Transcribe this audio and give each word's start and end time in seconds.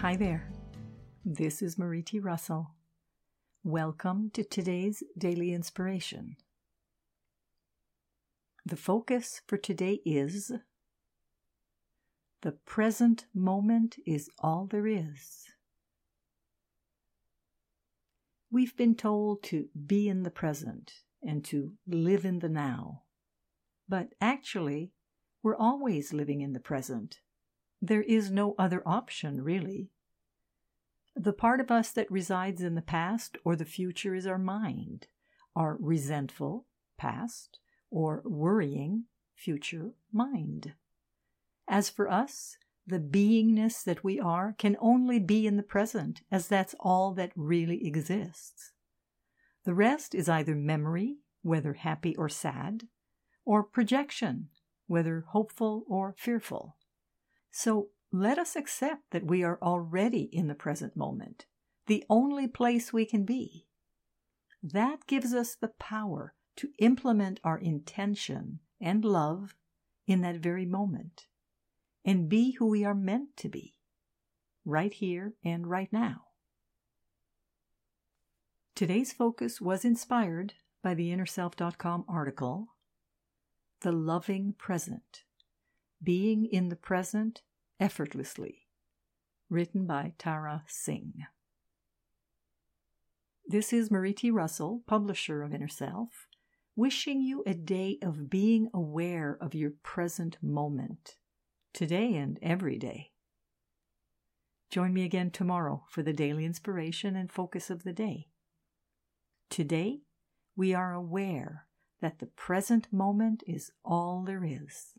Hi 0.00 0.14
there. 0.14 0.48
This 1.24 1.60
is 1.60 1.76
Marie 1.76 2.02
T. 2.02 2.20
Russell. 2.20 2.70
Welcome 3.64 4.30
to 4.34 4.44
today's 4.44 5.02
daily 5.18 5.52
inspiration. 5.52 6.36
The 8.64 8.76
focus 8.76 9.42
for 9.48 9.56
today 9.56 9.98
is 10.06 10.52
the 12.42 12.52
present 12.52 13.26
moment 13.34 13.96
is 14.06 14.30
all 14.38 14.68
there 14.70 14.86
is. 14.86 15.46
We've 18.52 18.76
been 18.76 18.94
told 18.94 19.42
to 19.46 19.64
be 19.84 20.08
in 20.08 20.22
the 20.22 20.30
present 20.30 20.92
and 21.24 21.44
to 21.46 21.72
live 21.88 22.24
in 22.24 22.38
the 22.38 22.48
now. 22.48 23.02
But 23.88 24.10
actually, 24.20 24.92
we're 25.42 25.56
always 25.56 26.12
living 26.12 26.40
in 26.40 26.52
the 26.52 26.60
present. 26.60 27.18
There 27.80 28.02
is 28.02 28.28
no 28.28 28.56
other 28.58 28.82
option, 28.84 29.40
really. 29.40 29.90
The 31.20 31.32
part 31.32 31.60
of 31.60 31.72
us 31.72 31.90
that 31.90 32.08
resides 32.12 32.62
in 32.62 32.76
the 32.76 32.80
past 32.80 33.38
or 33.44 33.56
the 33.56 33.64
future 33.64 34.14
is 34.14 34.24
our 34.24 34.38
mind, 34.38 35.08
our 35.56 35.76
resentful 35.80 36.66
past 36.96 37.58
or 37.90 38.22
worrying 38.24 39.06
future 39.34 39.94
mind. 40.12 40.74
As 41.66 41.90
for 41.90 42.08
us, 42.08 42.56
the 42.86 43.00
beingness 43.00 43.82
that 43.82 44.04
we 44.04 44.20
are 44.20 44.54
can 44.58 44.76
only 44.80 45.18
be 45.18 45.44
in 45.44 45.56
the 45.56 45.64
present, 45.64 46.20
as 46.30 46.46
that's 46.46 46.76
all 46.78 47.12
that 47.14 47.32
really 47.34 47.84
exists. 47.84 48.70
The 49.64 49.74
rest 49.74 50.14
is 50.14 50.28
either 50.28 50.54
memory, 50.54 51.16
whether 51.42 51.72
happy 51.72 52.14
or 52.14 52.28
sad, 52.28 52.86
or 53.44 53.64
projection, 53.64 54.50
whether 54.86 55.24
hopeful 55.30 55.82
or 55.88 56.14
fearful. 56.16 56.76
So 57.50 57.88
let 58.12 58.38
us 58.38 58.56
accept 58.56 59.10
that 59.10 59.26
we 59.26 59.42
are 59.42 59.58
already 59.60 60.22
in 60.32 60.48
the 60.48 60.54
present 60.54 60.96
moment, 60.96 61.46
the 61.86 62.04
only 62.08 62.48
place 62.48 62.92
we 62.92 63.04
can 63.04 63.24
be. 63.24 63.66
That 64.62 65.06
gives 65.06 65.34
us 65.34 65.54
the 65.54 65.68
power 65.68 66.34
to 66.56 66.70
implement 66.78 67.40
our 67.44 67.58
intention 67.58 68.60
and 68.80 69.04
love 69.04 69.54
in 70.06 70.22
that 70.22 70.36
very 70.36 70.66
moment 70.66 71.26
and 72.04 72.28
be 72.28 72.52
who 72.52 72.66
we 72.66 72.84
are 72.84 72.94
meant 72.94 73.36
to 73.36 73.48
be, 73.48 73.76
right 74.64 74.92
here 74.92 75.34
and 75.44 75.66
right 75.66 75.92
now. 75.92 76.22
Today's 78.74 79.12
focus 79.12 79.60
was 79.60 79.84
inspired 79.84 80.54
by 80.82 80.94
the 80.94 81.10
InnerSelf.com 81.10 82.04
article, 82.08 82.68
The 83.80 83.92
Loving 83.92 84.54
Present 84.56 85.24
Being 86.02 86.46
in 86.46 86.68
the 86.68 86.76
Present 86.76 87.42
Effortlessly, 87.80 88.66
written 89.48 89.86
by 89.86 90.12
Tara 90.18 90.64
Singh. 90.66 91.26
This 93.46 93.72
is 93.72 93.88
Marie 93.88 94.12
T. 94.12 94.32
Russell, 94.32 94.82
publisher 94.86 95.44
of 95.44 95.54
Inner 95.54 95.68
Self, 95.68 96.26
wishing 96.74 97.22
you 97.22 97.44
a 97.46 97.54
day 97.54 97.98
of 98.02 98.28
being 98.28 98.68
aware 98.74 99.38
of 99.40 99.54
your 99.54 99.74
present 99.84 100.38
moment 100.42 101.14
today 101.72 102.16
and 102.16 102.40
every 102.42 102.78
day. 102.78 103.12
Join 104.70 104.92
me 104.92 105.04
again 105.04 105.30
tomorrow 105.30 105.84
for 105.88 106.02
the 106.02 106.12
daily 106.12 106.44
inspiration 106.44 107.14
and 107.14 107.30
focus 107.30 107.70
of 107.70 107.84
the 107.84 107.92
day. 107.92 108.26
Today, 109.50 110.00
we 110.56 110.74
are 110.74 110.92
aware 110.92 111.66
that 112.00 112.18
the 112.18 112.26
present 112.26 112.92
moment 112.92 113.44
is 113.46 113.70
all 113.84 114.24
there 114.26 114.44
is. 114.44 114.94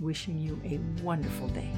Wishing 0.00 0.38
you 0.38 0.58
a 0.64 0.78
wonderful 1.02 1.48
day. 1.48 1.70